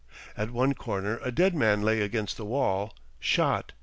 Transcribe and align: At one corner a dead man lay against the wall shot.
At 0.35 0.49
one 0.49 0.73
corner 0.73 1.19
a 1.21 1.31
dead 1.31 1.53
man 1.53 1.83
lay 1.83 2.01
against 2.01 2.35
the 2.35 2.45
wall 2.45 2.95
shot. 3.19 3.73